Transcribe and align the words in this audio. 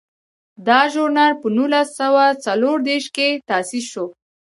دا 0.67 0.79
ژورنال 0.93 1.31
په 1.41 1.47
نولس 1.57 1.87
سوه 1.99 2.25
څلور 2.45 2.77
دیرش 2.87 3.07
کې 3.15 3.29
تاسیس 3.49 3.85
شو. 3.93 4.05